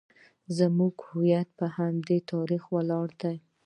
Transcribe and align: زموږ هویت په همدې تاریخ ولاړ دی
زموږ 0.57 0.95
هویت 1.09 1.49
په 1.59 1.65
همدې 1.77 2.17
تاریخ 2.31 2.63
ولاړ 2.75 3.07
دی 3.21 3.37